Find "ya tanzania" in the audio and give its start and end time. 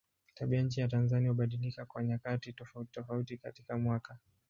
0.81-1.29